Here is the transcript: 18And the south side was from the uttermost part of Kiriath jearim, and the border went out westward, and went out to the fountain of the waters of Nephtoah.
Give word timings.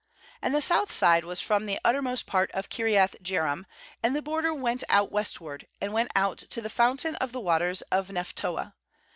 18And 0.43 0.53
the 0.53 0.61
south 0.63 0.91
side 0.91 1.25
was 1.25 1.41
from 1.41 1.67
the 1.67 1.77
uttermost 1.85 2.25
part 2.25 2.49
of 2.53 2.69
Kiriath 2.69 3.21
jearim, 3.21 3.65
and 4.01 4.15
the 4.15 4.21
border 4.23 4.51
went 4.51 4.83
out 4.89 5.11
westward, 5.11 5.67
and 5.79 5.93
went 5.93 6.09
out 6.15 6.39
to 6.39 6.59
the 6.59 6.71
fountain 6.71 7.13
of 7.17 7.33
the 7.33 7.39
waters 7.39 7.83
of 7.91 8.07
Nephtoah. 8.09 8.73